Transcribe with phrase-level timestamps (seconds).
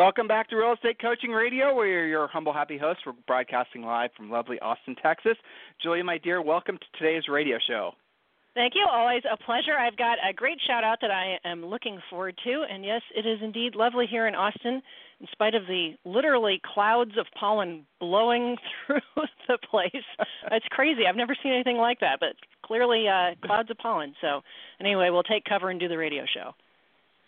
[0.00, 1.74] Welcome back to Real Estate Coaching Radio.
[1.74, 3.02] We're your humble, happy hosts.
[3.04, 5.36] We're broadcasting live from lovely Austin, Texas.
[5.82, 7.90] Julie, my dear, welcome to today's radio show.
[8.54, 8.86] Thank you.
[8.90, 9.76] Always a pleasure.
[9.78, 12.64] I've got a great shout out that I am looking forward to.
[12.70, 14.80] And yes, it is indeed lovely here in Austin,
[15.20, 19.00] in spite of the literally clouds of pollen blowing through
[19.48, 20.04] the place.
[20.50, 21.02] it's crazy.
[21.06, 24.14] I've never seen anything like that, but clearly uh, clouds of pollen.
[24.22, 24.40] So,
[24.80, 26.54] anyway, we'll take cover and do the radio show.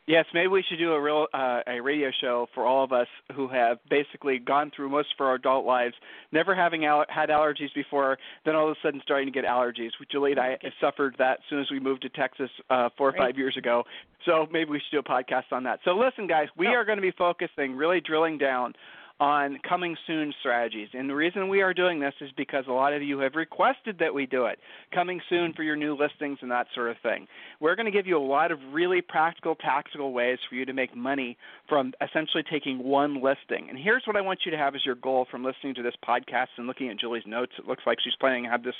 [0.06, 3.06] Yes, maybe we should do a real uh, a radio show for all of us
[3.36, 5.94] who have basically gone through most of our adult lives
[6.32, 9.90] never having al- had allergies before, then all of a sudden starting to get allergies.
[10.10, 13.16] Julie and I suffered that as soon as we moved to Texas uh, four or
[13.16, 13.84] five years ago.
[14.26, 15.78] So maybe we should do a podcast on that.
[15.84, 18.74] So listen, guys, we are going to be focusing, really drilling down
[19.22, 20.88] on coming soon strategies.
[20.94, 23.96] And the reason we are doing this is because a lot of you have requested
[24.00, 24.58] that we do it.
[24.92, 27.28] Coming soon for your new listings and that sort of thing.
[27.60, 30.72] We're going to give you a lot of really practical, tactical ways for you to
[30.72, 33.68] make money from essentially taking one listing.
[33.68, 35.94] And here's what I want you to have as your goal from listening to this
[36.04, 37.52] podcast and looking at Julie's notes.
[37.60, 38.74] It looks like she's planning to have this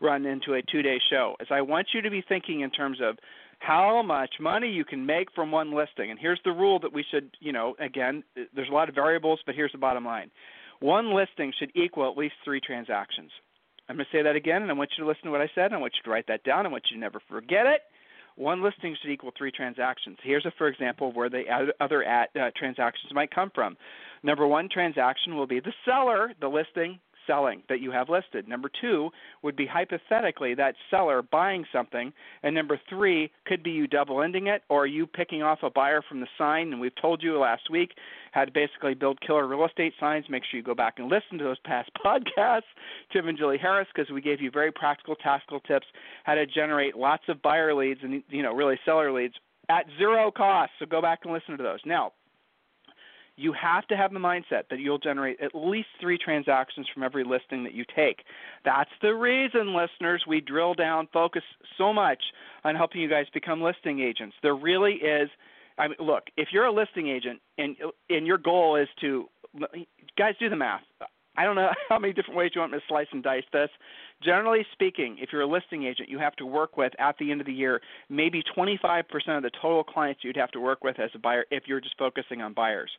[0.00, 1.34] run into a two day show.
[1.40, 3.18] Is I want you to be thinking in terms of
[3.58, 6.10] how much money you can make from one listing.
[6.10, 8.22] And here's the rule that we should, you know, again,
[8.54, 10.30] there's a lot of variables, but here's the bottom line.
[10.80, 13.30] One listing should equal at least three transactions.
[13.88, 15.50] I'm going to say that again, and I want you to listen to what I
[15.54, 16.66] said, I want you to write that down.
[16.66, 17.80] I want you to never forget it.
[18.36, 20.18] One listing should equal three transactions.
[20.22, 21.42] Here's a for example where the
[21.80, 23.76] other at, uh, transactions might come from.
[24.22, 28.48] Number one transaction will be the seller, the listing selling that you have listed.
[28.48, 29.10] Number two
[29.42, 32.12] would be hypothetically that seller buying something.
[32.42, 36.02] And number three could be you double ending it or you picking off a buyer
[36.08, 36.72] from the sign.
[36.72, 37.92] And we've told you last week
[38.32, 40.24] how to basically build killer real estate signs.
[40.28, 42.62] Make sure you go back and listen to those past podcasts,
[43.12, 45.86] Tim and Julie Harris, because we gave you very practical, tactical tips
[46.24, 49.34] how to generate lots of buyer leads and you know really seller leads
[49.68, 50.72] at zero cost.
[50.78, 51.80] So go back and listen to those.
[51.84, 52.12] Now,
[53.38, 57.22] you have to have the mindset that you'll generate at least three transactions from every
[57.22, 58.24] listing that you take.
[58.64, 61.44] That's the reason, listeners, we drill down, focus
[61.78, 62.22] so much
[62.64, 64.34] on helping you guys become listing agents.
[64.42, 65.30] There really is.
[65.78, 67.76] I mean, look, if you're a listing agent and
[68.10, 69.26] and your goal is to,
[70.18, 70.82] guys, do the math.
[71.36, 73.70] I don't know how many different ways you want me to slice and dice this.
[74.22, 77.40] Generally speaking, if you're a listing agent, you have to work with at the end
[77.40, 79.04] of the year maybe 25%
[79.36, 81.96] of the total clients you'd have to work with as a buyer if you're just
[81.96, 82.90] focusing on buyers.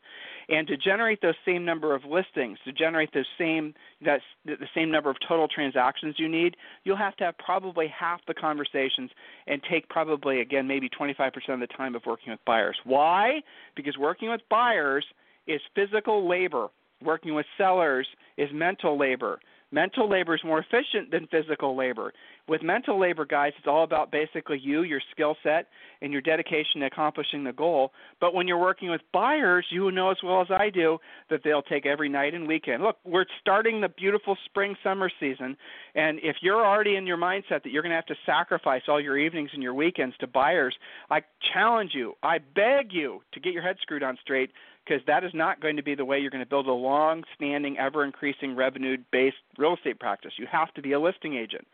[0.47, 4.91] And to generate those same number of listings, to generate those same that's the same
[4.91, 9.11] number of total transactions you need, you'll have to have probably half the conversations
[9.45, 12.77] and take probably again maybe 25% of the time of working with buyers.
[12.85, 13.41] Why?
[13.75, 15.05] Because working with buyers
[15.47, 16.67] is physical labor.
[17.03, 19.39] Working with sellers is mental labor.
[19.71, 22.11] Mental labor is more efficient than physical labor.
[22.47, 25.67] With mental labor, guys, it's all about basically you, your skill set,
[26.01, 27.91] and your dedication to accomplishing the goal.
[28.19, 30.97] But when you're working with buyers, you know as well as I do
[31.29, 32.81] that they'll take every night and weekend.
[32.81, 35.55] Look, we're starting the beautiful spring summer season,
[35.93, 38.99] and if you're already in your mindset that you're going to have to sacrifice all
[38.99, 40.75] your evenings and your weekends to buyers,
[41.11, 41.21] I
[41.53, 44.51] challenge you, I beg you to get your head screwed on straight
[44.85, 47.23] because that is not going to be the way you're going to build a long
[47.35, 50.33] standing, ever increasing revenue based real estate practice.
[50.37, 51.67] You have to be a listing agent.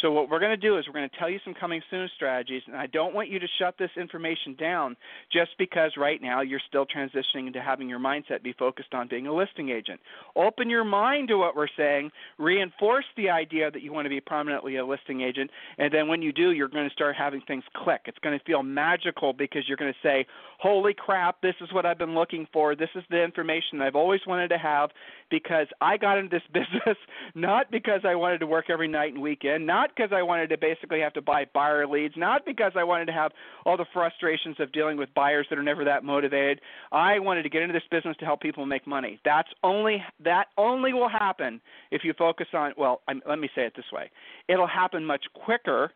[0.00, 2.08] So what we're going to do is we're going to tell you some coming soon
[2.14, 4.96] strategies, and I don't want you to shut this information down
[5.32, 9.26] just because right now you're still transitioning into having your mindset be focused on being
[9.26, 10.00] a listing agent.
[10.36, 14.20] Open your mind to what we're saying, reinforce the idea that you want to be
[14.20, 17.64] prominently a listing agent, and then when you do, you're going to start having things
[17.76, 18.02] click.
[18.06, 20.26] It's going to feel magical because you're going to say,
[20.58, 22.74] "Holy crap, this is what I've been looking for.
[22.74, 24.90] This is the information I've always wanted to have."
[25.30, 26.96] Because I got into this business
[27.34, 30.48] not because I wanted to work every night and weekend, not not because I wanted
[30.50, 33.32] to basically have to buy buyer leads, not because I wanted to have
[33.66, 36.60] all the frustrations of dealing with buyers that are never that motivated.
[36.92, 39.18] I wanted to get into this business to help people make money.
[39.24, 43.62] That's only that only will happen if you focus on well, I'm, let me say
[43.62, 44.10] it this way.
[44.48, 45.90] It'll happen much quicker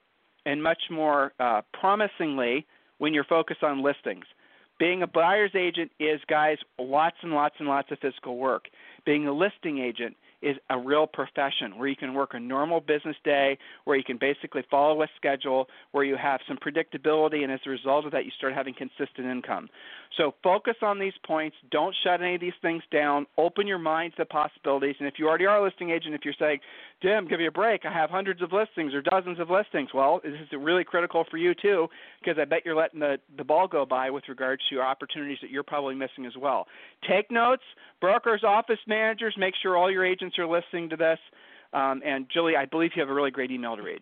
[0.45, 2.67] and much more uh, promisingly
[2.99, 4.25] when you're focused on listings.
[4.79, 8.65] Being a buyer's agent is, guys, lots and lots and lots of physical work.
[9.05, 10.17] Being a listing agent
[10.47, 14.17] is a real profession where you can work a normal business day, where you can
[14.17, 18.25] basically follow a schedule, where you have some predictability, and as a result of that,
[18.25, 19.69] you start having consistent income.
[20.17, 21.57] So focus on these points.
[21.71, 23.27] Don't shut any of these things down.
[23.37, 24.95] Open your mind to possibilities.
[25.01, 26.61] And if you already are a listing agent, if you're saying,
[27.03, 30.21] Tim, give me a break, I have hundreds of listings or dozens of listings, well,
[30.25, 31.89] this is really critical for you too,
[32.21, 35.51] because I bet you're letting the, the ball go by with regards to opportunities that
[35.51, 36.67] you're probably missing as well.
[37.07, 37.63] Take notes,
[38.01, 41.19] brokers, office managers, make sure all your agents are listening to this.
[41.75, 44.01] Um, and Julie, I believe you have a really great email to read.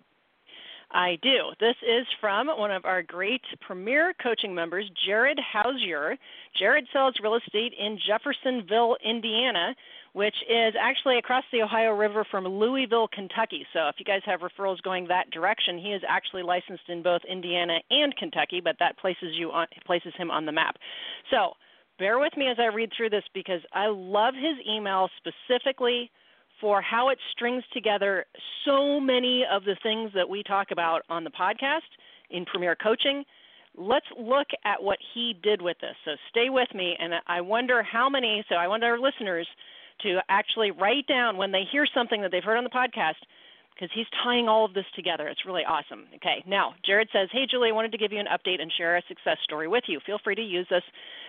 [0.90, 1.50] I do.
[1.58, 6.16] This is from one of our great premier coaching members, Jared Hausier.
[6.56, 9.74] Jared sells real estate in Jeffersonville, Indiana,
[10.14, 13.66] which is actually across the Ohio River from Louisville, Kentucky.
[13.72, 17.20] So if you guys have referrals going that direction, he is actually licensed in both
[17.28, 20.76] Indiana and Kentucky, but that places you on places him on the map.
[21.32, 21.54] So
[21.98, 26.12] bear with me as I read through this because I love his email specifically
[26.60, 28.24] for how it strings together
[28.64, 31.80] so many of the things that we talk about on the podcast
[32.30, 33.24] in Premier Coaching.
[33.76, 35.96] Let's look at what he did with this.
[36.04, 38.44] So stay with me, and I wonder how many.
[38.48, 39.48] So I wonder our listeners
[40.04, 43.20] to actually write down when they hear something that they've heard on the podcast
[43.74, 45.26] because he's tying all of this together.
[45.26, 46.06] It's really awesome.
[46.16, 48.96] Okay, now Jared says, Hey, Julie, I wanted to give you an update and share
[48.96, 49.98] a success story with you.
[50.06, 50.84] Feel free to use this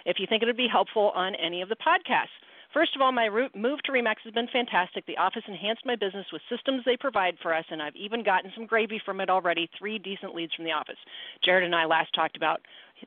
[0.05, 2.37] if you think it would be helpful on any of the podcasts.
[2.75, 5.05] First of all, my move to Remax has been fantastic.
[5.05, 8.51] The office enhanced my business with systems they provide for us, and I've even gotten
[8.53, 9.69] some gravy from it already.
[9.79, 10.97] Three decent leads from the office.
[11.41, 12.59] Jared and I last talked about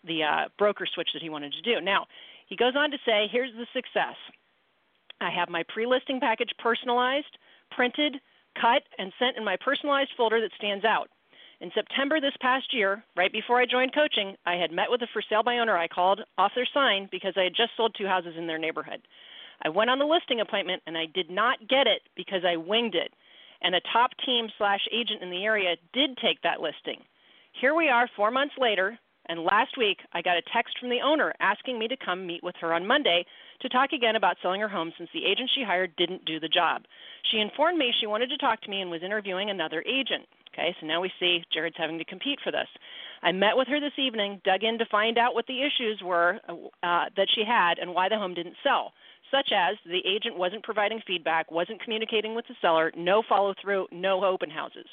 [0.07, 1.83] the uh, broker switch that he wanted to do.
[1.83, 2.07] Now,
[2.47, 4.17] he goes on to say, here's the success.
[5.21, 7.39] I have my pre listing package personalized,
[7.71, 8.17] printed,
[8.61, 11.09] cut, and sent in my personalized folder that stands out.
[11.61, 15.09] In September this past year, right before I joined coaching, I had met with a
[15.13, 18.07] for sale by owner I called off their sign because I had just sold two
[18.07, 19.03] houses in their neighborhood.
[19.63, 22.95] I went on the listing appointment and I did not get it because I winged
[22.95, 23.13] it.
[23.61, 27.03] And a top team slash agent in the area did take that listing.
[27.61, 28.97] Here we are four months later,
[29.29, 32.43] and last week I got a text from the owner asking me to come meet
[32.43, 33.25] with her on Monday
[33.61, 36.49] to talk again about selling her home since the agent she hired didn't do the
[36.49, 36.83] job.
[37.31, 40.27] She informed me she wanted to talk to me and was interviewing another agent.
[40.53, 42.67] Okay, so now we see Jared's having to compete for this.
[43.23, 46.41] I met with her this evening, dug in to find out what the issues were
[46.49, 48.93] uh, that she had and why the home didn't sell
[49.31, 53.87] such as the agent wasn't providing feedback, wasn't communicating with the seller, no follow through,
[53.93, 54.87] no open houses.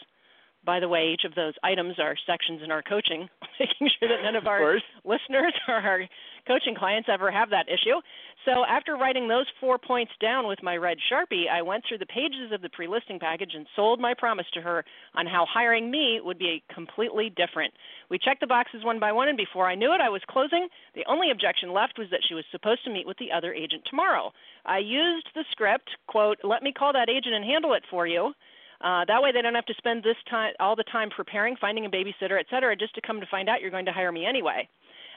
[0.66, 3.30] By the way, each of those items are sections in our coaching,
[3.60, 6.08] making sure that none of our of listeners or our
[6.48, 8.02] coaching clients ever have that issue.
[8.46, 12.06] So after writing those four points down with my red Sharpie, I went through the
[12.06, 14.86] pages of the pre listing package and sold my promise to her
[15.16, 17.74] on how hiring me would be completely different.
[18.10, 20.68] We checked the boxes one by one, and before I knew it, I was closing.
[20.94, 23.84] The only objection left was that she was supposed to meet with the other agent
[23.90, 24.32] tomorrow.
[24.66, 28.34] I used the script, quote, let me call that agent and handle it for you.
[28.82, 31.86] Uh, that way, they don't have to spend this time all the time preparing, finding
[31.86, 34.26] a babysitter, et cetera, just to come to find out you're going to hire me
[34.26, 34.68] anyway.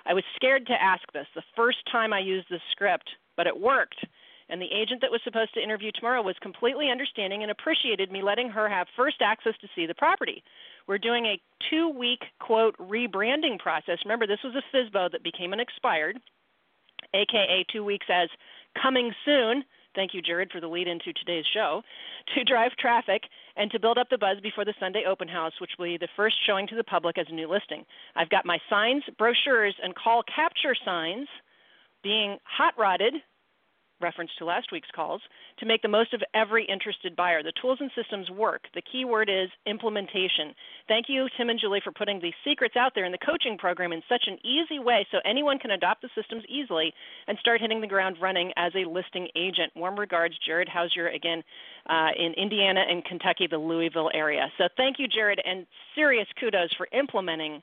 [0.07, 3.61] I was scared to ask this the first time I used this script, but it
[3.61, 4.05] worked.
[4.49, 8.23] And the agent that was supposed to interview tomorrow was completely understanding and appreciated me
[8.23, 10.43] letting her have first access to see the property.
[10.87, 13.99] We're doing a two week, quote, rebranding process.
[14.05, 16.19] Remember, this was a FSBO that became an expired,
[17.13, 18.31] aka two weeks as
[18.83, 19.65] coming soon
[19.99, 21.83] Thank you, Jared, for the lead into today's show.
[22.37, 23.23] To drive traffic
[23.57, 26.13] and to build up the buzz before the Sunday open house, which will be the
[26.15, 27.85] first showing to the public as a new listing.
[28.15, 31.27] I've got my signs, brochures, and call capture signs
[32.03, 33.15] being hot rodded
[34.01, 35.21] reference to last week's calls,
[35.59, 37.43] to make the most of every interested buyer.
[37.43, 38.63] The tools and systems work.
[38.75, 40.55] The key word is implementation.
[40.87, 43.93] Thank you, Tim and Julie, for putting these secrets out there in the coaching program
[43.93, 46.93] in such an easy way so anyone can adopt the systems easily
[47.27, 49.73] and start hitting the ground running as a listing agent.
[49.77, 51.43] Warm regards, Jared Hausier, again,
[51.89, 54.47] uh, in Indiana and Kentucky, the Louisville area.
[54.59, 57.63] So thank you, Jared, and serious kudos for implementing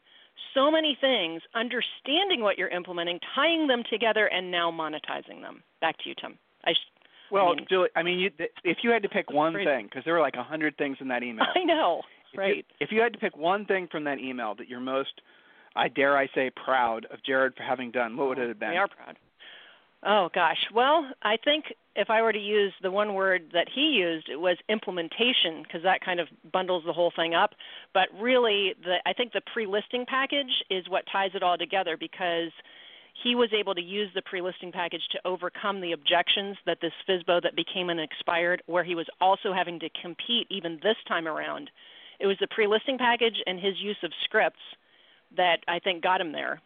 [0.54, 5.64] so many things, understanding what you're implementing, tying them together, and now monetizing them.
[5.82, 6.38] Back to you, Tim.
[6.66, 6.74] I
[7.32, 8.32] well, I mean, Julie, I mean, you,
[8.64, 11.08] if you had to pick one thing, because there were like a hundred things in
[11.10, 11.46] that email.
[11.56, 12.02] I know,
[12.32, 12.58] if right?
[12.58, 15.22] You, if you had to pick one thing from that email that you're most,
[15.76, 18.60] I dare I say, proud of Jared for having done, what would it oh, have
[18.60, 18.72] been?
[18.72, 19.18] We are proud.
[20.04, 20.68] Oh gosh.
[20.74, 21.66] Well, I think
[21.96, 25.82] if I were to use the one word that he used, it was implementation because
[25.84, 27.52] that kind of bundles the whole thing up.
[27.94, 32.52] But really, the I think the pre-listing package is what ties it all together because
[33.24, 37.42] he was able to use the pre-listing package to overcome the objections that this FSBO
[37.44, 41.70] that became an expired, where he was also having to compete even this time around.
[42.20, 44.60] It was the pre-listing package and his use of scripts
[45.38, 46.62] that I think got him there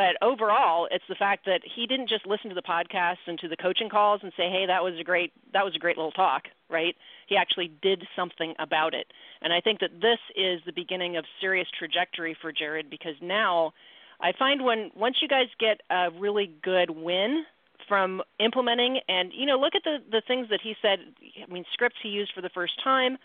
[0.00, 3.48] but overall, it's the fact that he didn't just listen to the podcast and to
[3.48, 6.10] the coaching calls and say, "Hey, that was a great that was a great little
[6.10, 6.96] talk," right?
[7.26, 9.12] He actually did something about it.
[9.42, 13.74] And I think that this is the beginning of serious trajectory for Jared because now
[14.22, 17.44] I find when once you guys get a really good win
[17.86, 21.00] from implementing and you know look at the the things that he said
[21.42, 23.18] i mean scripts he used for the first time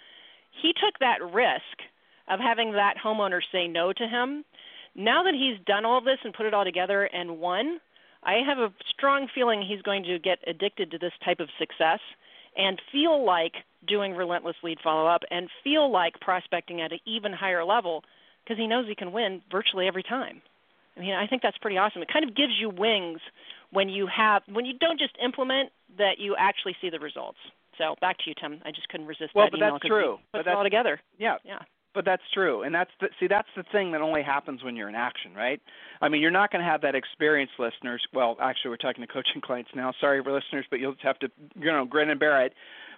[0.61, 1.77] he took that risk
[2.27, 4.43] of having that homeowner say no to him
[4.95, 7.79] now that he's done all this and put it all together and won
[8.23, 11.99] i have a strong feeling he's going to get addicted to this type of success
[12.57, 13.53] and feel like
[13.87, 18.03] doing relentless lead follow up and feel like prospecting at an even higher level
[18.43, 20.41] because he knows he can win virtually every time
[20.97, 22.01] I mean, I think that's pretty awesome.
[22.01, 23.19] It kind of gives you wings
[23.71, 27.37] when you have when you don't just implement that you actually see the results.
[27.77, 28.61] So back to you, Tim.
[28.63, 30.17] I just couldn't resist well, that but email that's true.
[30.31, 31.01] Put but it all together.
[31.17, 31.35] Yeah.
[31.43, 31.59] Yeah.
[31.95, 34.89] But that's true, and that's the, see that's the thing that only happens when you're
[34.89, 35.61] in action, right?
[36.01, 38.05] I mean, you're not going to have that experience, listeners.
[38.13, 39.93] Well, actually, we're talking to coaching clients now.
[40.01, 42.53] Sorry for listeners, but you'll just have to, you know, grin and bear it.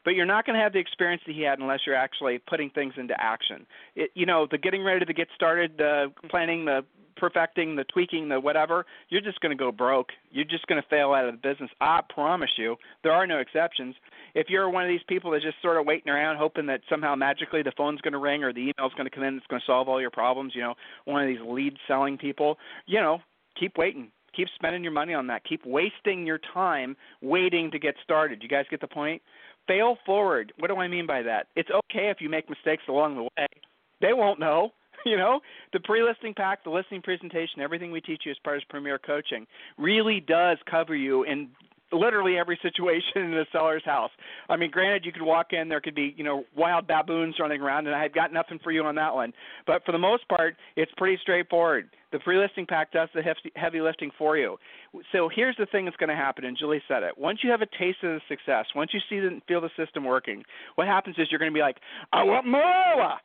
[0.08, 2.70] But you're not going to have the experience that he had unless you're actually putting
[2.70, 3.68] things into action.
[3.94, 6.86] It, you know, the getting ready to get started, the planning, the
[7.18, 10.12] perfecting, the tweaking, the whatever, you're just going to go broke.
[10.32, 11.70] You're just going to fail out of the business.
[11.82, 12.78] I promise you.
[13.04, 13.96] There are no exceptions.
[14.34, 17.16] If you're one of these people that's just sort of waiting around, hoping that somehow
[17.16, 19.60] magically the phone's going to ring or the email's going to come in, it's going
[19.60, 23.20] to solve all your problems, you know, one of these lead selling people, you know,
[23.60, 24.10] keep waiting.
[24.38, 25.44] Keep spending your money on that.
[25.44, 28.44] Keep wasting your time waiting to get started.
[28.44, 29.22] You guys get the point?
[29.68, 30.54] Fail forward.
[30.60, 31.48] What do I mean by that?
[31.56, 33.48] It's okay if you make mistakes along the way.
[34.02, 34.72] They won't know.
[35.06, 35.40] you know,
[35.74, 39.46] the pre-listing pack, the listing presentation, everything we teach you as part of Premier Coaching
[39.78, 41.50] really does cover you in
[41.92, 44.12] literally every situation in the seller's house.
[44.50, 47.62] I mean, granted, you could walk in, there could be, you know, wild baboons running
[47.62, 49.34] around, and I have got nothing for you on that one.
[49.66, 51.90] But for the most part, it's pretty straightforward.
[52.12, 53.22] The pre-listing pack does the
[53.56, 54.58] heavy lifting for you.
[55.12, 57.18] So here's the thing that's going to happen, and Julie said it.
[57.18, 60.06] Once you have a taste of the success, once you see and feel the system
[60.06, 60.44] working,
[60.76, 61.78] what happens is you're going to be like,
[62.14, 63.18] I want more.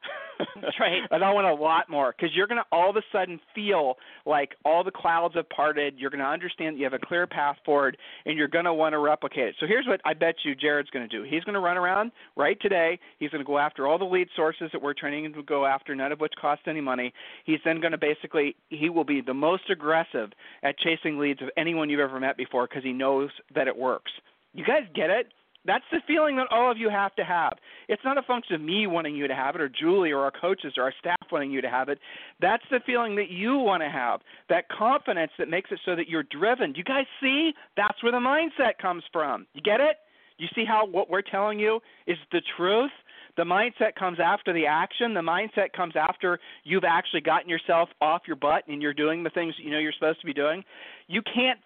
[0.61, 1.03] That's right.
[1.11, 3.97] and I want a lot more because you're going to all of a sudden feel
[4.27, 5.95] like all the clouds have parted.
[5.99, 7.97] You're going to understand that you have a clear path forward,
[8.27, 9.55] and you're going to want to replicate it.
[9.61, 11.25] So here's what I bet you Jared's going to do.
[11.25, 12.99] He's going to run around right today.
[13.19, 15.67] He's going to go after all the lead sources that we're training him to go
[15.67, 17.13] after, none of which cost any money.
[17.45, 20.31] He's then going to basically he will be the most aggressive
[20.63, 24.11] at chasing leads of anyone you've ever met before because he knows that it works.
[24.55, 25.29] You guys get it?
[25.65, 27.53] That's the feeling that all of you have to have.
[27.89, 30.33] It's not a function of me wanting you to have it, or Julie, or our
[30.33, 32.01] coaches, or our staff wanting you to have it.
[32.41, 34.21] That's the feeling that you want to have.
[34.49, 36.73] That confidence that makes it so that you're driven.
[36.73, 37.53] Do you guys see?
[37.77, 39.47] That's where the mindset comes from.
[39.55, 39.99] You get it?
[40.39, 42.91] You see how what we're telling you is the truth?
[43.37, 45.15] The mindset comes after the action.
[45.15, 49.31] The mindset comes after you've actually gotten yourself off your butt and you're doing the
[49.31, 50.63] things you know you're supposed to be doing.
[51.09, 51.59] You can't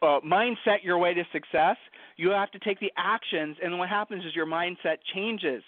[0.00, 1.76] uh, mindset your way to success.
[2.16, 5.62] You have to take the actions, and what happens is your mindset changes.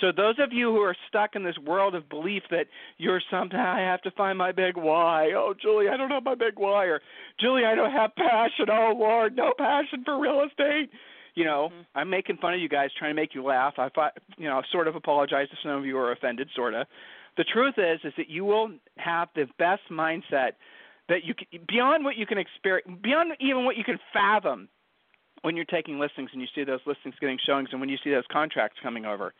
[0.00, 2.66] So those of you who are stuck in this world of belief that
[2.98, 5.32] you're something I have to find my big why.
[5.34, 7.00] Oh, Julie, I don't have my big why, or
[7.40, 8.66] Julie, I don't have passion.
[8.70, 10.90] Oh Lord, no passion for real estate
[11.36, 11.82] you know, mm-hmm.
[11.94, 13.74] I'm making fun of you guys, trying to make you laugh.
[13.78, 13.88] I
[14.36, 16.86] you know, sort of apologize if some of you are offended, sort of.
[17.36, 20.52] The truth is, is that you will have the best mindset
[21.08, 24.68] that you can, beyond what you can experience, beyond even what you can fathom
[25.42, 28.10] when you're taking listings and you see those listings getting showings and when you see
[28.10, 29.34] those contracts coming over.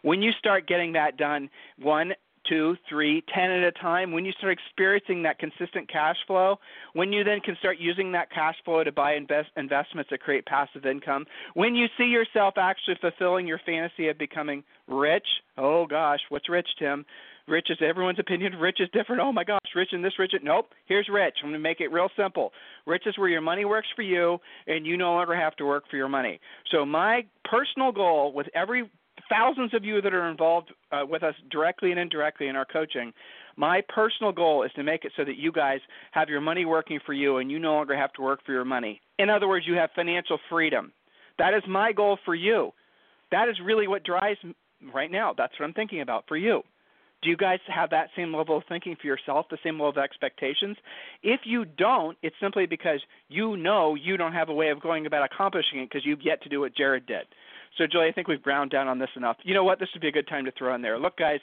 [0.00, 2.14] When you start getting that done, one,
[2.48, 6.56] two, three, ten at a time, when you start experiencing that consistent cash flow,
[6.94, 10.44] when you then can start using that cash flow to buy invest, investments that create
[10.46, 15.26] passive income, when you see yourself actually fulfilling your fantasy of becoming rich,
[15.58, 17.04] oh gosh, what's rich, Tim?
[17.48, 18.54] Rich is everyone's opinion.
[18.54, 19.20] Rich is different.
[19.20, 20.32] Oh my gosh, rich and this, rich.
[20.42, 20.66] Nope.
[20.86, 21.34] Here's rich.
[21.42, 22.52] I'm going to make it real simple.
[22.86, 25.84] Rich is where your money works for you, and you no longer have to work
[25.90, 26.38] for your money.
[26.70, 28.88] So my personal goal with every
[29.28, 33.12] thousands of you that are involved uh, with us directly and indirectly in our coaching,
[33.56, 35.80] my personal goal is to make it so that you guys
[36.12, 38.64] have your money working for you and you no longer have to work for your
[38.64, 39.00] money.
[39.18, 40.92] In other words, you have financial freedom.
[41.38, 42.72] That is my goal for you.
[43.30, 44.38] That is really what drives
[44.94, 45.34] right now.
[45.36, 46.62] That's what I'm thinking about for you.
[47.22, 49.98] Do you guys have that same level of thinking for yourself, the same level of
[49.98, 50.76] expectations?
[51.22, 55.06] If you don't, it's simply because you know you don't have a way of going
[55.06, 57.26] about accomplishing it because you've yet to do what Jared did.
[57.78, 59.38] So, Julie, I think we've ground down on this enough.
[59.44, 59.78] You know what?
[59.78, 60.98] This would be a good time to throw in there.
[60.98, 61.40] Look, guys,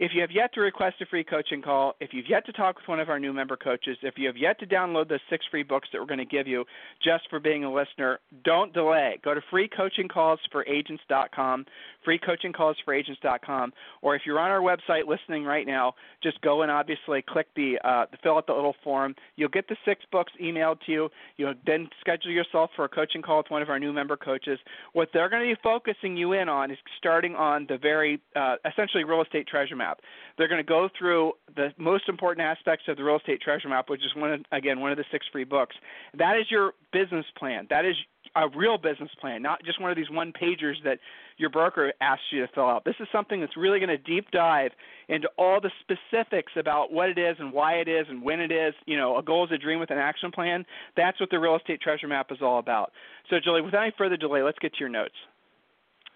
[0.00, 2.76] if you have yet to request a free coaching call, if you've yet to talk
[2.76, 5.44] with one of our new member coaches, if you have yet to download the six
[5.50, 6.64] free books that we're going to give you
[7.02, 9.18] just for being a listener, don't delay.
[9.24, 11.66] Go to freecoachingcallsforagents.com,
[12.08, 13.72] freecoachingcallsforagents.com.
[14.02, 17.78] Or if you're on our website listening right now, just go and obviously click the,
[17.84, 19.14] uh, fill out the little form.
[19.36, 21.08] You'll get the six books emailed to you.
[21.36, 24.58] You'll then schedule yourself for a coaching call with one of our new member coaches.
[24.92, 28.56] What they're going to be focusing you in on is starting on the very uh,
[28.70, 30.00] essentially real estate treasure map.
[30.36, 33.88] They're going to go through the most important aspects of the real estate treasure map,
[33.90, 35.76] which is one of, again one of the six free books.
[36.16, 37.66] That is your business plan.
[37.70, 37.96] That is
[38.36, 40.98] a real business plan, not just one of these one pagers that
[41.38, 42.84] your broker asks you to fill out.
[42.84, 44.72] This is something that's really going to deep dive
[45.08, 48.52] into all the specifics about what it is and why it is and when it
[48.52, 48.74] is.
[48.86, 50.66] You know, a goal is a dream with an action plan.
[50.96, 52.92] That's what the real estate treasure map is all about.
[53.30, 55.14] So, Julie, without any further delay, let's get to your notes.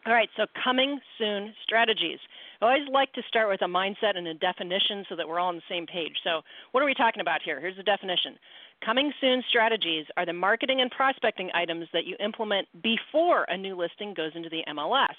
[0.05, 2.19] All right, so coming soon strategies.
[2.61, 5.49] I always like to start with a mindset and a definition so that we're all
[5.49, 6.15] on the same page.
[6.25, 7.61] So, what are we talking about here?
[7.61, 8.37] Here's the definition
[8.85, 13.77] Coming soon strategies are the marketing and prospecting items that you implement before a new
[13.77, 15.15] listing goes into the MLS.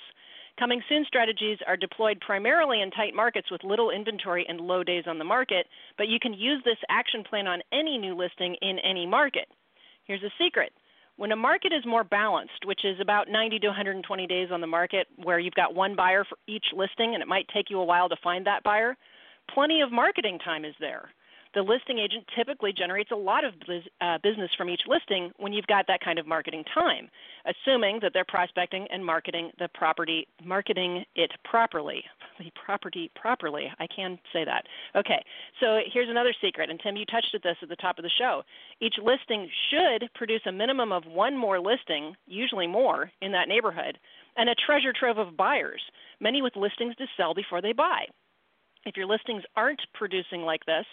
[0.60, 5.06] Coming soon strategies are deployed primarily in tight markets with little inventory and low days
[5.08, 5.68] on the market,
[5.98, 9.48] but you can use this action plan on any new listing in any market.
[10.04, 10.74] Here's a secret.
[11.16, 14.68] When a market is more balanced, which is about 90 to 120 days on the
[14.68, 17.86] market, where you've got one buyer for each listing and it might take you a
[17.86, 18.98] while to find that buyer,
[19.54, 21.10] plenty of marketing time is there
[21.54, 23.54] the listing agent typically generates a lot of
[24.02, 27.10] uh, business from each listing when you've got that kind of marketing time,
[27.46, 32.04] assuming that they're prospecting and marketing the property, marketing it properly.
[32.40, 33.72] The property properly.
[33.80, 34.66] I can say that.
[34.96, 35.24] Okay,
[35.60, 38.10] so here's another secret, and Tim, you touched at this at the top of the
[38.18, 38.42] show.
[38.82, 44.00] Each listing should produce a minimum of one more listing, usually more, in that neighborhood,
[44.36, 45.82] and a treasure trove of buyers,
[46.20, 48.06] many with listings to sell before they buy.
[48.86, 50.86] If your listings aren't producing like this,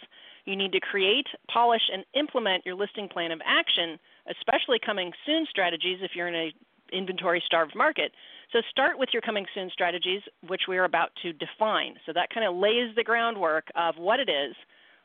[0.45, 5.47] you need to create, polish, and implement your listing plan of action, especially coming soon
[5.51, 6.53] strategies if you're in an
[6.93, 8.13] inventory starved market.
[8.53, 11.95] So start with your coming soon strategies, which we are about to define.
[12.07, 14.57] So that kind of lays the groundwork of what it is,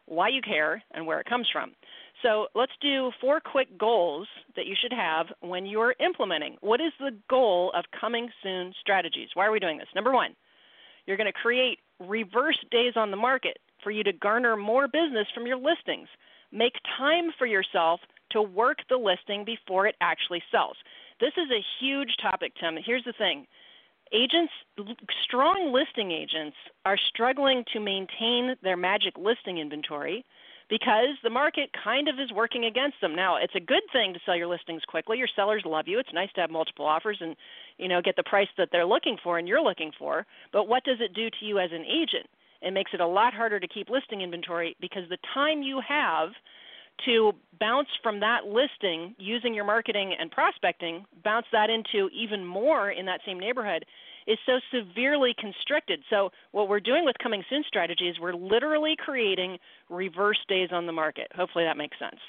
[0.08, 1.74] why you care, and where it comes from.
[2.24, 6.58] So let's do four quick goals that you should have when you're implementing.
[6.62, 9.30] What is the goal of coming soon strategies?
[9.34, 9.88] Why are we doing this?
[9.94, 10.36] Number one,
[11.06, 15.28] you're going to create reverse days on the market for you to garner more business
[15.34, 16.08] from your listings.
[16.52, 18.00] Make time for yourself
[18.32, 20.78] to work the listing before it actually sells.
[21.20, 22.78] This is a huge topic, Tim.
[22.84, 23.46] Here's the thing
[24.14, 24.54] agents,
[25.24, 26.56] strong listing agents,
[26.86, 30.26] are struggling to maintain their magic listing inventory
[30.70, 33.16] because the market kind of is working against them.
[33.16, 35.18] Now, it's a good thing to sell your listings quickly.
[35.18, 36.00] Your sellers love you.
[36.00, 37.36] It's nice to have multiple offers and,
[37.78, 40.26] you know, get the price that they're looking for and you're looking for.
[40.52, 42.28] But what does it do to you as an agent?
[42.62, 46.30] It makes it a lot harder to keep listing inventory because the time you have
[47.06, 52.90] to bounce from that listing using your marketing and prospecting, bounce that into even more
[52.90, 53.86] in that same neighborhood
[54.28, 56.02] is so severely constricted.
[56.10, 59.58] So what we're doing with coming soon strategy is we're literally creating
[59.90, 61.28] reverse days on the market.
[61.36, 62.20] Hopefully that makes sense.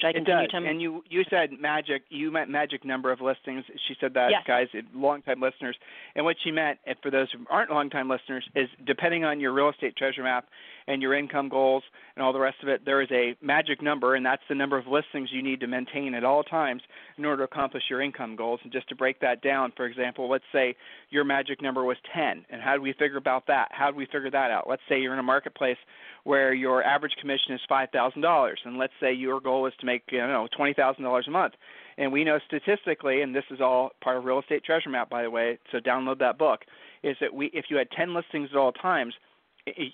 [0.00, 0.50] Should I continue, it does.
[0.50, 0.66] Tim?
[0.66, 2.02] And you you said magic.
[2.10, 3.64] You meant magic number of listings.
[3.88, 4.42] She said that, yes.
[4.46, 5.76] guys, longtime listeners.
[6.14, 9.70] And what she meant, for those who aren't longtime listeners, is depending on your real
[9.70, 10.46] estate treasure map
[10.88, 11.82] and your income goals
[12.14, 14.78] and all the rest of it, there is a magic number, and that's the number
[14.78, 16.82] of listings you need to maintain at all times
[17.18, 18.60] in order to accomplish your income goals.
[18.62, 20.76] And just to break that down, for example, let's say
[21.10, 22.44] your magic number was 10.
[22.50, 23.68] And how do we figure about that?
[23.72, 24.68] How do we figure that out?
[24.68, 25.78] Let's say you're in a marketplace
[26.24, 30.18] where your average commission is $5,000, and let's say your goal is to make you
[30.18, 31.54] know $20,000 a month.
[31.98, 35.22] And we know statistically, and this is all part of Real Estate Treasure Map, by
[35.22, 36.60] the way, so download that book,
[37.02, 39.14] is that we if you had 10 listings at all times,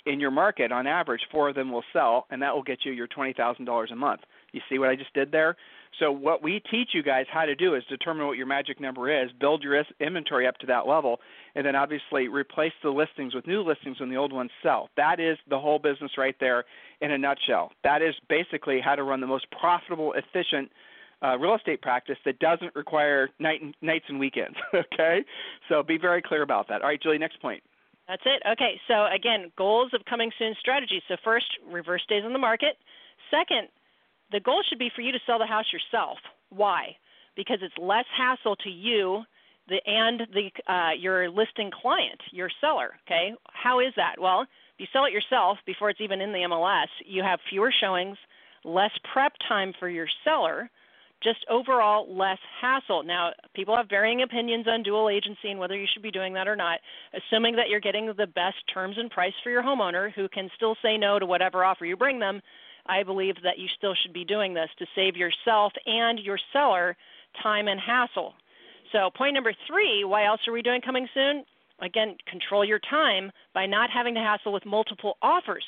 [0.06, 2.92] in your market, on average, four of them will sell, and that will get you
[2.92, 4.20] your $20,000 a month.
[4.52, 5.56] You see what I just did there?
[5.98, 9.22] So what we teach you guys how to do is determine what your magic number
[9.22, 11.20] is, build your inventory up to that level,
[11.54, 14.88] and then obviously replace the listings with new listings when the old ones sell.
[14.96, 16.64] That is the whole business right there
[17.00, 17.72] in a nutshell.
[17.84, 20.70] That is basically how to run the most profitable, efficient
[21.22, 24.56] uh, real estate practice that doesn't require night nights and weekends.
[24.74, 25.20] okay,
[25.68, 26.82] so be very clear about that.
[26.82, 27.62] All right, Julie, next point.
[28.08, 28.42] That's it.
[28.52, 31.02] Okay, so again, goals of coming soon strategy.
[31.08, 32.76] So first, reverse days on the market.
[33.30, 33.68] Second,
[34.32, 36.18] the goal should be for you to sell the house yourself.
[36.50, 36.96] Why?
[37.36, 39.22] Because it's less hassle to you
[39.68, 42.94] the, and the uh, your listing client, your seller.
[43.06, 44.16] Okay, how is that?
[44.18, 47.72] Well, if you sell it yourself before it's even in the MLS, you have fewer
[47.80, 48.16] showings,
[48.64, 50.70] less prep time for your seller,
[51.22, 53.02] just overall less hassle.
[53.02, 56.48] Now, people have varying opinions on dual agency and whether you should be doing that
[56.48, 56.80] or not.
[57.14, 60.76] Assuming that you're getting the best terms and price for your homeowner who can still
[60.82, 62.40] say no to whatever offer you bring them,
[62.86, 66.96] I believe that you still should be doing this to save yourself and your seller
[67.42, 68.34] time and hassle.
[68.90, 71.44] So, point number three why else are we doing coming soon?
[71.82, 75.64] again, control your time by not having to hassle with multiple offers.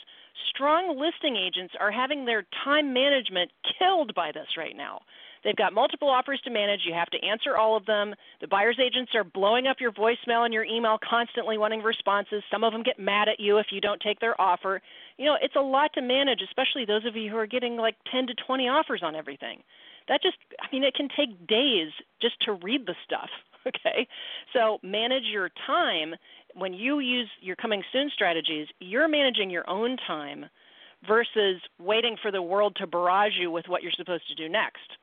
[0.48, 5.00] Strong listing agents are having their time management killed by this right now.
[5.44, 6.80] They've got multiple offers to manage.
[6.86, 8.14] You have to answer all of them.
[8.40, 12.42] The buyer's agents are blowing up your voicemail and your email constantly wanting responses.
[12.50, 14.80] Some of them get mad at you if you don't take their offer.
[15.18, 17.96] You know, it's a lot to manage, especially those of you who are getting like
[18.10, 19.62] 10 to 20 offers on everything.
[20.08, 23.30] That just, I mean, it can take days just to read the stuff.
[23.66, 24.06] Okay?
[24.52, 26.14] So manage your time.
[26.54, 30.44] When you use your coming soon strategies, you're managing your own time
[31.08, 34.98] versus waiting for the world to barrage you with what you're supposed to do next.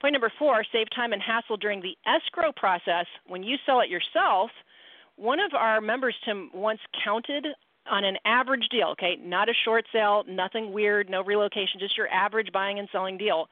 [0.00, 3.06] Point number four save time and hassle during the escrow process.
[3.26, 4.50] When you sell it yourself,
[5.16, 7.46] one of our members, Tim, once counted
[7.90, 12.08] on an average deal, okay, not a short sale, nothing weird, no relocation, just your
[12.08, 13.48] average buying and selling deal.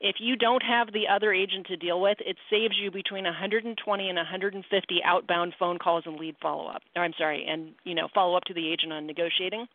[0.00, 4.08] If you don't have the other agent to deal with, it saves you between 120
[4.08, 6.82] and 150 outbound phone calls and lead follow up.
[6.94, 9.66] I'm sorry, and you know, follow up to the agent on negotiating.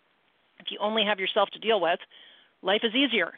[0.59, 1.99] If you only have yourself to deal with,
[2.61, 3.33] life is easier.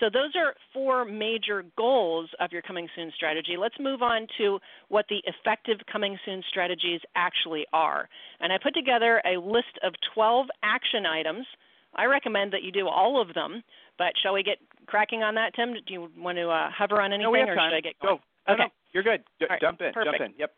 [0.00, 3.56] So those are four major goals of your coming soon strategy.
[3.58, 8.08] Let's move on to what the effective coming soon strategies actually are.
[8.40, 11.46] And I put together a list of 12 action items.
[11.94, 13.62] I recommend that you do all of them,
[13.98, 15.74] but shall we get cracking on that, Tim?
[15.74, 18.16] Do you want to uh, hover on anything, no, or should I get going?
[18.16, 18.52] Go.
[18.52, 18.62] Okay.
[18.64, 19.22] No, you're good.
[19.38, 19.60] D- right.
[19.60, 19.92] Jump in.
[19.92, 20.18] Perfect.
[20.18, 20.38] Jump in.
[20.38, 20.50] Yep.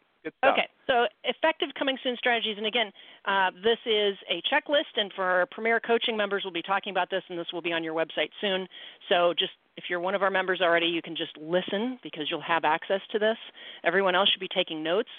[0.44, 2.90] Okay, so effective coming soon strategies, and again,
[3.24, 7.10] uh, this is a checklist, and for our Premier Coaching members, we'll be talking about
[7.10, 8.66] this, and this will be on your website soon.
[9.08, 12.40] So just if you're one of our members already, you can just listen because you'll
[12.40, 13.36] have access to this.
[13.84, 15.10] Everyone else should be taking notes.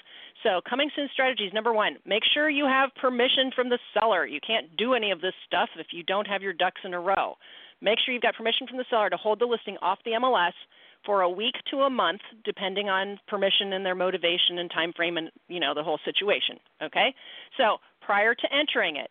[0.43, 4.25] So, coming soon strategies number one, make sure you have permission from the seller.
[4.25, 6.99] You can't do any of this stuff if you don't have your ducks in a
[6.99, 7.37] row.
[7.81, 10.53] Make sure you've got permission from the seller to hold the listing off the MLS
[11.05, 15.17] for a week to a month, depending on permission and their motivation and time frame
[15.17, 16.57] and you know the whole situation.
[16.81, 17.13] Okay,
[17.57, 19.09] so prior to entering it,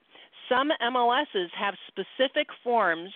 [0.48, 3.10] some MLSs have specific forms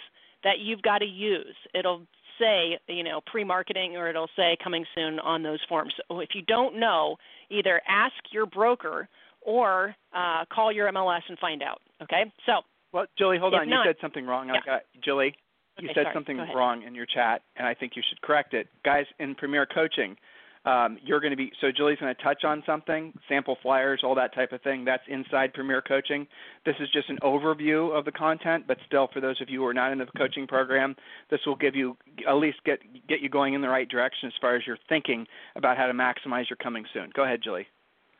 [0.44, 1.54] that you've got to use.
[1.74, 2.02] It'll
[2.38, 5.94] say you know pre-marketing or it'll say coming soon on those forms.
[6.08, 7.16] So if you don't know,
[7.50, 9.08] either ask your broker
[9.42, 11.80] or uh, call your MLS and find out.
[12.02, 12.60] Okay, so.
[12.92, 13.68] Well, Julie, hold if on.
[13.68, 14.48] Not, you said something wrong.
[14.48, 14.54] Yeah.
[14.54, 15.36] I got Julie
[15.78, 16.14] you okay, said sorry.
[16.14, 18.68] something wrong in your chat, and I think you should correct it.
[18.84, 20.16] Guys, in Premier Coaching,
[20.66, 24.14] um, you're going to be so Julie's going to touch on something, sample flyers, all
[24.16, 24.84] that type of thing.
[24.84, 26.26] That's inside Premier Coaching.
[26.66, 29.66] This is just an overview of the content, but still, for those of you who
[29.66, 30.96] are not in the coaching program,
[31.30, 31.96] this will give you
[32.28, 35.26] at least get get you going in the right direction as far as your thinking
[35.56, 37.10] about how to maximize your coming soon.
[37.14, 37.66] Go ahead, Julie.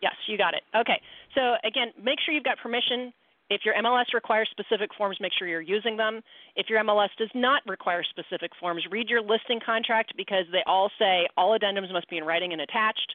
[0.00, 0.62] Yes, you got it.
[0.74, 1.00] Okay.
[1.34, 3.12] So again, make sure you've got permission
[3.50, 6.22] if your MLS requires specific forms, make sure you're using them.
[6.54, 10.90] If your MLS does not require specific forms, read your listing contract because they all
[10.98, 13.14] say all addendums must be in writing and attached.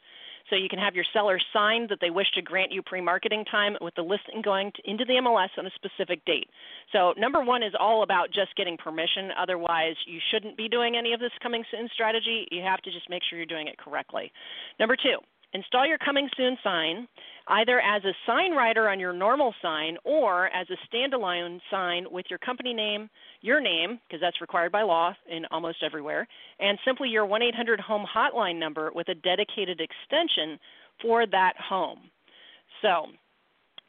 [0.50, 3.76] So you can have your seller sign that they wish to grant you pre-marketing time
[3.82, 6.48] with the listing going to, into the MLS on a specific date.
[6.92, 9.32] So number one is all about just getting permission.
[9.40, 12.48] Otherwise, you shouldn't be doing any of this coming soon strategy.
[12.52, 14.32] You have to just make sure you're doing it correctly.
[14.80, 15.18] Number two,
[15.56, 17.08] install your coming soon sign
[17.48, 22.26] either as a sign writer on your normal sign or as a standalone sign with
[22.30, 23.10] your company name,
[23.42, 26.28] your name, because that's required by law in almost everywhere,
[26.60, 30.60] and simply your 1 800 home hotline number with a dedicated extension
[31.02, 32.00] for that home.
[32.82, 33.08] So,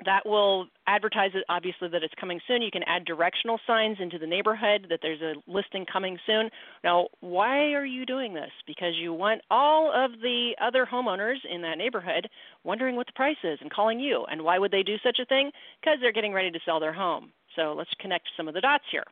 [0.05, 2.61] that will advertise it obviously that it's coming soon.
[2.61, 6.51] You can add directional signs into the neighborhood that there's a listing coming soon.
[6.85, 8.51] Now, why are you doing this?
[8.67, 12.29] Because you want all of the other homeowners in that neighborhood
[12.63, 14.25] wondering what the price is and calling you.
[14.31, 15.51] And why would they do such a thing?
[15.81, 17.31] Because they're getting ready to sell their home.
[17.57, 19.05] So let's connect some of the dots here.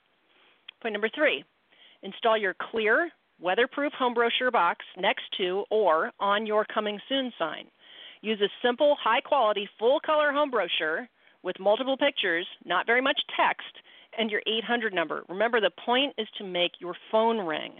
[0.83, 1.45] Point number three
[2.03, 7.65] install your clear, weatherproof home brochure box next to or on your coming soon sign.
[8.25, 11.07] Use a simple, high quality, full color home brochure
[11.43, 13.67] with multiple pictures, not very much text,
[14.19, 15.25] and your 800 number.
[15.29, 17.75] Remember, the point is to make your phone ring.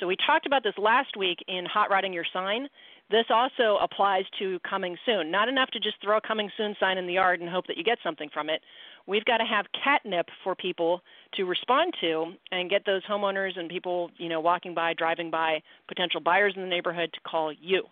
[0.00, 2.66] So, we talked about this last week in Hot Rodding Your Sign.
[3.08, 5.30] This also applies to coming soon.
[5.30, 7.76] Not enough to just throw a coming soon sign in the yard and hope that
[7.76, 8.62] you get something from it.
[9.06, 11.02] We've got to have catnip for people
[11.34, 15.62] to respond to and get those homeowners and people, you know, walking by, driving by,
[15.86, 17.84] potential buyers in the neighborhood to call you.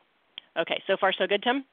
[0.59, 1.65] Okay, so far so good, Tim?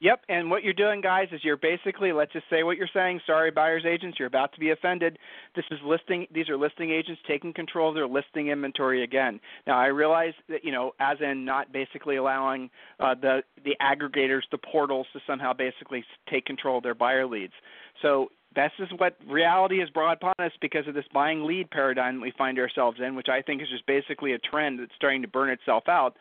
[0.00, 3.20] Yep, and what you're doing, guys, is you're basically let's just say what you're saying.
[3.26, 5.18] Sorry, buyers agents, you're about to be offended.
[5.54, 9.40] This is listing; these are listing agents taking control of their listing inventory again.
[9.66, 14.42] Now, I realize that you know, as in not basically allowing uh, the the aggregators,
[14.50, 17.52] the portals, to somehow basically take control of their buyer leads.
[18.00, 22.22] So this is what reality has brought upon us because of this buying lead paradigm
[22.22, 25.28] we find ourselves in, which I think is just basically a trend that's starting to
[25.28, 26.16] burn itself out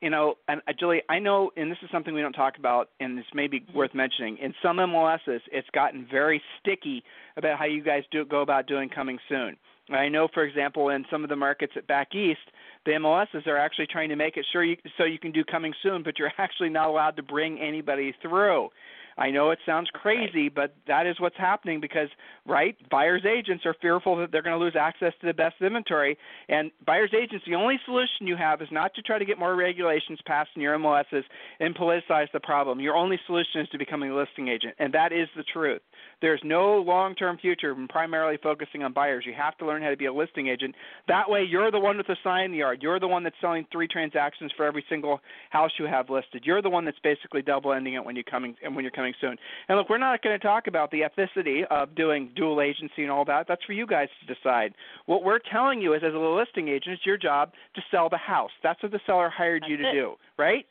[0.00, 2.90] you know, and uh, Julie, I know, and this is something we don't talk about,
[3.00, 3.76] and this may be Mm-hmm.
[3.76, 4.38] worth mentioning.
[4.38, 7.02] In some MLSs, it's gotten very sticky
[7.36, 9.56] about how you guys do go about doing coming soon.
[9.90, 12.40] I know, for example, in some of the markets at back east,
[12.86, 15.74] the MLSs are actually trying to make it sure you so you can do coming
[15.82, 18.68] soon, but you're actually not allowed to bring anybody through.
[19.20, 22.08] I know it sounds crazy, but that is what's happening because,
[22.46, 26.16] right, buyers agents are fearful that they're going to lose access to the best inventory.
[26.48, 29.54] And buyers agents, the only solution you have is not to try to get more
[29.54, 31.24] regulations passed in your MLSs
[31.60, 32.80] and politicize the problem.
[32.80, 35.82] Your only solution is to becoming a listing agent, and that is the truth.
[36.22, 39.24] There's no long-term future in primarily focusing on buyers.
[39.26, 40.74] You have to learn how to be a listing agent.
[41.08, 42.80] That way, you're the one with the sign in the yard.
[42.82, 46.44] You're the one that's selling three transactions for every single house you have listed.
[46.46, 49.09] You're the one that's basically double ending it when you coming and when you're coming
[49.20, 49.36] soon.
[49.68, 53.10] And look, we're not going to talk about the ethicity of doing dual agency and
[53.10, 53.46] all that.
[53.48, 54.74] That's for you guys to decide.
[55.06, 58.18] What we're telling you is, as a listing agent, it's your job to sell the
[58.18, 58.50] house.
[58.62, 59.92] That's what the seller hired you to it.
[59.92, 60.66] do, right?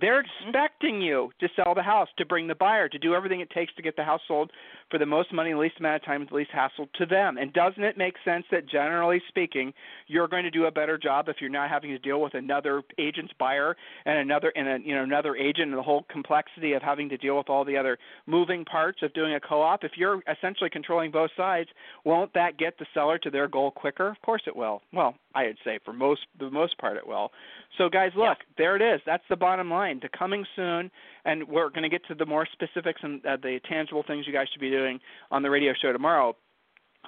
[0.00, 3.50] They're expecting you to sell the house, to bring the buyer, to do everything it
[3.50, 4.50] takes to get the house sold
[4.90, 7.38] for the most money, the least amount of time, the least hassle to them.
[7.38, 9.72] And doesn't it make sense that generally speaking,
[10.06, 12.82] you're going to do a better job if you're not having to deal with another
[12.98, 16.82] agent's buyer and another and a, you know another agent and the whole complexity of
[16.82, 19.84] having to deal with all the other moving parts of doing a co-op?
[19.84, 21.70] If you're essentially controlling both sides,
[22.04, 24.08] won't that get the seller to their goal quicker?
[24.08, 24.82] Of course it will.
[24.92, 27.30] Well, I'd say for most the most part it will.
[27.76, 29.00] So guys, look, there it is.
[29.06, 30.00] That's the bottom line.
[30.00, 30.90] To coming soon,
[31.24, 34.32] and we're going to get to the more specifics and uh, the tangible things you
[34.32, 36.34] guys should be doing on the radio show tomorrow.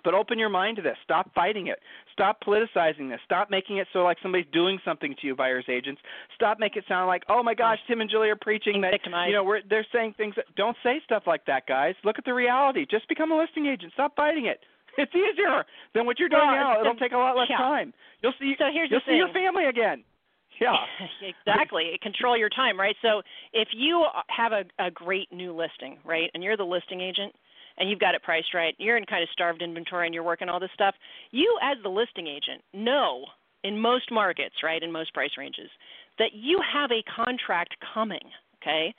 [0.05, 0.97] But open your mind to this.
[1.05, 1.79] Stop fighting it.
[2.13, 3.21] Stop politicizing this.
[3.25, 6.01] Stop making it so like somebody's doing something to you, buyers agents.
[6.35, 8.95] Stop making it sound like, oh my gosh, Tim and Julie are preaching that
[9.27, 10.35] you know we're they're saying things.
[10.37, 11.95] That, don't say stuff like that, guys.
[12.05, 12.87] Look at the reality.
[12.91, 13.93] Just become a listing agent.
[13.93, 14.61] Stop fighting it.
[14.99, 16.81] It's easier than what you're doing Well, now.
[16.81, 17.59] It'll take a lot less yeah.
[17.59, 17.93] time.
[18.23, 18.55] You'll see.
[18.59, 20.05] So here's you'll see your family again.
[20.61, 20.77] Yeah.
[21.23, 21.99] exactly.
[22.03, 22.95] Control your time, right?
[23.01, 23.23] So
[23.55, 27.33] if you have a, a great new listing, right, and you're the listing agent
[27.79, 30.51] and you've got it priced right, you're in kind of starved inventory and you're working
[30.51, 30.95] all this stuff,
[31.31, 33.25] you as the listing agent know
[33.65, 35.71] in most markets, right, in most price ranges,
[36.19, 38.21] that you have a contract coming,
[38.61, 38.95] okay?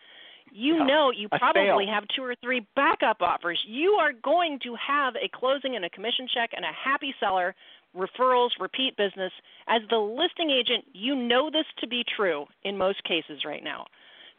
[0.52, 3.60] You know you probably have two or three backup offers.
[3.66, 7.56] You are going to have a closing and a commission check and a happy seller
[7.96, 9.32] referrals, repeat business.
[9.68, 13.86] As the listing agent, you know this to be true in most cases right now.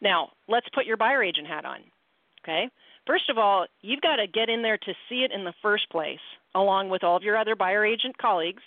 [0.00, 1.80] Now, let's put your buyer agent hat on.
[2.42, 2.68] Okay?
[3.06, 5.88] First of all, you've got to get in there to see it in the first
[5.90, 6.20] place,
[6.54, 8.62] along with all of your other buyer agent colleagues.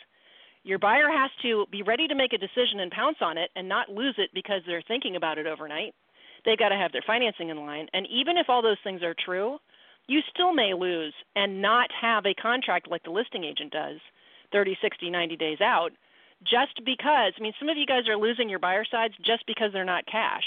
[0.63, 3.69] Your buyer has to be ready to make a decision and pounce on it and
[3.69, 5.93] not lose it because they're thinking about it overnight.
[6.45, 7.87] They've got to have their financing in line.
[7.93, 9.57] And even if all those things are true,
[10.07, 13.99] you still may lose and not have a contract like the listing agent does
[14.51, 15.91] 30, 60, 90 days out
[16.43, 19.71] just because, I mean, some of you guys are losing your buyer sides just because
[19.73, 20.43] they're not cash.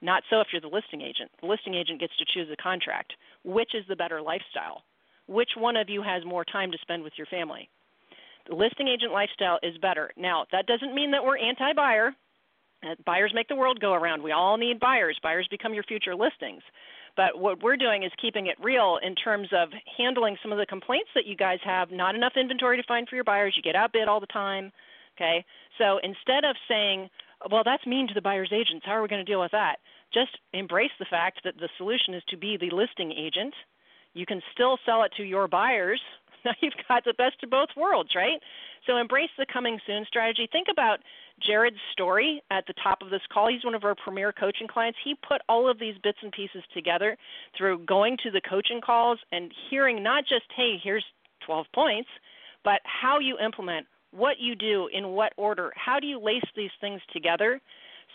[0.00, 1.30] Not so if you're the listing agent.
[1.40, 3.12] The listing agent gets to choose a contract.
[3.44, 4.82] Which is the better lifestyle?
[5.28, 7.68] Which one of you has more time to spend with your family?
[8.48, 10.10] The listing agent lifestyle is better.
[10.16, 12.12] Now, that doesn't mean that we're anti buyer.
[12.84, 14.22] Uh, buyers make the world go around.
[14.22, 15.18] We all need buyers.
[15.22, 16.62] Buyers become your future listings.
[17.16, 19.68] But what we're doing is keeping it real in terms of
[19.98, 21.90] handling some of the complaints that you guys have.
[21.90, 23.54] Not enough inventory to find for your buyers.
[23.56, 24.72] You get outbid all the time.
[25.16, 25.44] Okay.
[25.78, 27.10] So instead of saying,
[27.50, 29.76] well, that's mean to the buyer's agents, how are we going to deal with that?
[30.12, 33.54] Just embrace the fact that the solution is to be the listing agent.
[34.14, 36.00] You can still sell it to your buyers.
[36.44, 38.40] Now you've got the best of both worlds, right?
[38.84, 40.48] So embrace the coming soon strategy.
[40.50, 40.98] Think about
[41.40, 43.48] Jared's story at the top of this call.
[43.48, 44.98] He's one of our premier coaching clients.
[45.04, 47.16] He put all of these bits and pieces together
[47.56, 51.04] through going to the coaching calls and hearing not just, hey, here's
[51.46, 52.08] 12 points,
[52.64, 56.70] but how you implement, what you do, in what order, how do you lace these
[56.80, 57.60] things together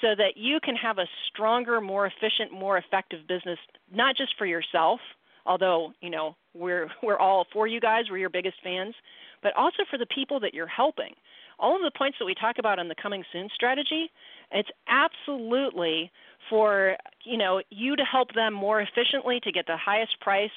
[0.01, 3.57] so that you can have a stronger, more efficient, more effective business,
[3.91, 4.99] not just for yourself,
[5.45, 8.93] although, you know, we're we're all for you guys, we're your biggest fans,
[9.41, 11.13] but also for the people that you're helping.
[11.59, 14.11] All of the points that we talk about on the coming soon strategy,
[14.51, 16.11] it's absolutely
[16.49, 20.51] for, you know, you to help them more efficiently to get the highest price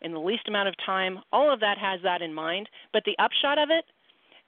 [0.00, 1.20] in the least amount of time.
[1.32, 3.84] All of that has that in mind, but the upshot of it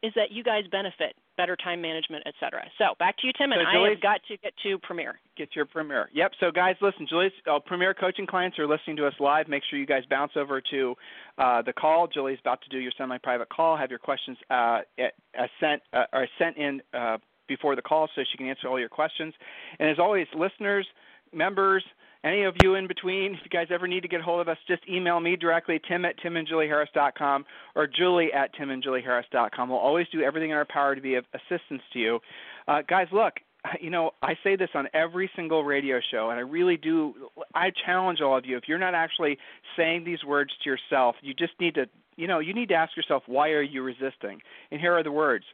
[0.03, 2.62] is that you guys benefit better time management, et cetera.
[2.77, 5.18] So back to you, Tim, and So I Julie's- have got to get to Premier.
[5.37, 6.11] Get your Premier.
[6.12, 6.33] Yep.
[6.40, 9.48] So guys, listen, Julie's uh, Premier coaching clients are listening to us live.
[9.48, 10.94] Make sure you guys bounce over to
[11.38, 12.07] uh, the call.
[12.09, 13.77] Julie's about to do your semi-private call.
[13.77, 18.22] Have your questions uh, uh, sent uh, or sent in uh, before the call so
[18.31, 19.33] she can answer all your questions.
[19.79, 20.87] And as always, listeners,
[21.33, 21.85] members,
[22.24, 24.48] any of you in between, if you guys ever need to get a hold of
[24.48, 27.44] us, just email me directly, tim at timandjulieharris.com
[27.76, 29.68] or julie at timandjulieharris.com.
[29.68, 32.20] We'll always do everything in our power to be of assistance to you.
[32.66, 33.35] Uh, guys, look,
[33.81, 37.28] you know, I say this on every single radio show, and I really do.
[37.54, 38.57] I challenge all of you.
[38.57, 39.38] If you're not actually
[39.76, 42.96] saying these words to yourself, you just need to, you know, you need to ask
[42.96, 44.40] yourself, why are you resisting?
[44.70, 45.44] And here are the words: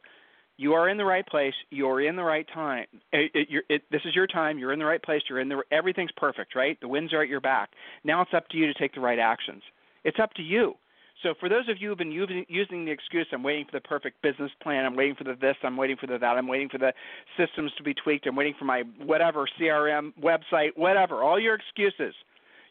[0.57, 1.53] You are in the right place.
[1.69, 2.85] You're in the right time.
[3.11, 4.57] It, it, it, this is your time.
[4.57, 5.21] You're in the right place.
[5.29, 5.61] You're in the.
[5.71, 6.79] Everything's perfect, right?
[6.79, 7.71] The winds are at your back.
[8.03, 9.63] Now it's up to you to take the right actions.
[10.03, 10.75] It's up to you.
[11.23, 13.81] So for those of you who've been using, using the excuse, I'm waiting for the
[13.81, 16.67] perfect business plan, I'm waiting for the this, I'm waiting for the that, I'm waiting
[16.69, 16.93] for the
[17.37, 22.13] systems to be tweaked, I'm waiting for my whatever CRM website, whatever, all your excuses.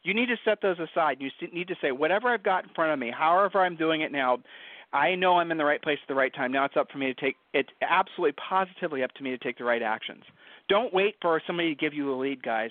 [0.03, 1.17] You need to set those aside.
[1.19, 4.13] You need to say whatever I've got in front of me, however I'm doing it
[4.13, 4.39] now.
[4.95, 6.53] I know I'm in the right place at the right time.
[6.53, 7.37] Now it's up for me to take.
[7.53, 10.23] It's absolutely positively up to me to take the right actions.
[10.69, 12.71] Don't wait for somebody to give you a lead, guys.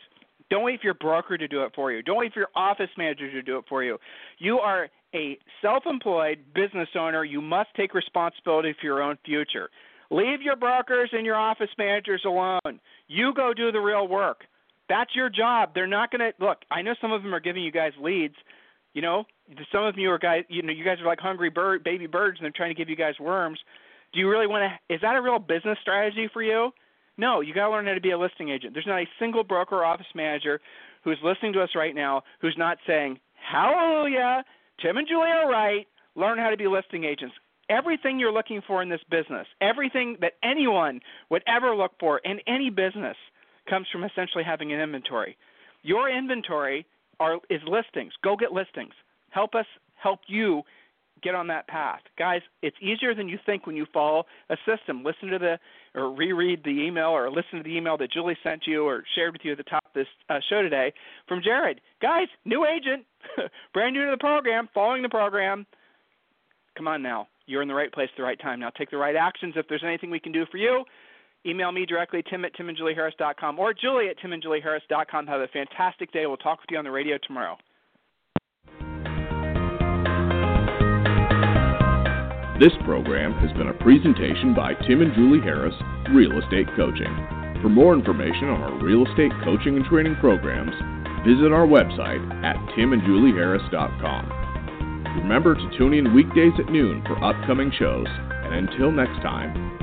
[0.50, 2.02] Don't wait for your broker to do it for you.
[2.02, 3.98] Don't wait for your office manager to do it for you.
[4.40, 9.70] You are a self employed business owner, you must take responsibility for your own future.
[10.10, 12.80] Leave your brokers and your office managers alone.
[13.08, 14.42] You go do the real work.
[14.90, 15.72] That's your job.
[15.74, 16.60] They're not going to look.
[16.70, 18.36] I know some of them are giving you guys leads.
[18.94, 19.26] You know,
[19.72, 20.44] some of you are guys.
[20.50, 22.90] You know, you guys are like hungry bird, baby birds, and they're trying to give
[22.90, 23.60] you guys worms.
[24.14, 24.94] Do you really want to?
[24.94, 26.72] Is that a real business strategy for you?
[27.18, 28.74] No, you got to learn how to be a listing agent.
[28.74, 30.60] There's not a single broker or office manager
[31.04, 34.44] who's listening to us right now who's not saying, "Hallelujah!
[34.82, 35.88] Tim and Julie are right.
[36.16, 37.36] Learn how to be listing agents.
[37.70, 42.40] Everything you're looking for in this business, everything that anyone would ever look for in
[42.46, 43.16] any business,
[43.70, 45.38] comes from essentially having an inventory.
[45.82, 46.86] Your inventory
[47.20, 48.14] are, is listings.
[48.24, 48.94] Go get listings.
[49.30, 50.64] Help us help you
[51.24, 52.02] get on that path.
[52.20, 55.04] Guys, it's easier than you think when you follow a system.
[55.04, 55.58] Listen to the
[55.96, 59.34] or reread the email or listen to the email that Julie sent you or shared
[59.34, 60.94] with you at the top of this uh, show today
[61.28, 61.80] from Jared.
[62.02, 63.06] Guys, new agent,
[63.74, 65.66] brand new to the program, following the program.
[66.76, 67.28] Come on now.
[67.46, 68.60] You're in the right place at the right time.
[68.60, 69.54] Now take the right actions.
[69.56, 70.84] If there's anything we can do for you,
[71.46, 75.28] email me directly, tim at timandjulieharris.com or julie at timandjulieharris.com.
[75.28, 76.26] Have a fantastic day.
[76.26, 77.58] We'll talk with you on the radio tomorrow.
[82.60, 85.74] This program has been a presentation by Tim and Julie Harris,
[86.14, 87.12] Real Estate Coaching.
[87.62, 90.72] For more information on our real estate coaching and training programs,
[91.26, 94.44] visit our website at timandjulieharris.com.
[95.24, 99.83] Remember to tune in weekdays at noon for upcoming shows, and until next time,